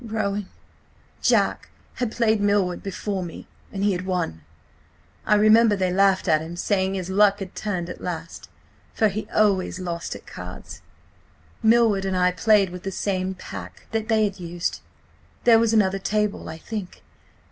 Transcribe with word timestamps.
growing. 0.07 0.47
"Jack 1.21 1.69
had 1.93 2.11
played 2.11 2.41
Milward 2.41 2.81
before 2.81 3.21
me, 3.21 3.47
and 3.71 3.83
he 3.83 3.91
had 3.91 4.03
won. 4.03 4.41
I 5.27 5.35
remember 5.35 5.75
they 5.75 5.93
laughed 5.93 6.27
at 6.27 6.41
him, 6.41 6.55
saying 6.55 6.95
his 6.95 7.11
luck 7.11 7.37
had 7.37 7.53
turned 7.53 7.87
at 7.87 8.01
last–for 8.01 9.09
he 9.09 9.27
always 9.31 9.79
lost 9.79 10.15
at 10.15 10.25
cards. 10.25 10.81
Milward 11.61 12.03
and 12.05 12.17
I 12.17 12.31
played 12.31 12.71
with 12.71 12.81
the 12.81 12.89
same 12.91 13.35
pack 13.35 13.85
that 13.91 14.07
they 14.07 14.23
had 14.23 14.39
used.... 14.39 14.81
There 15.43 15.59
was 15.59 15.71
another 15.71 15.99
table, 15.99 16.49
I 16.49 16.57
think. 16.57 17.03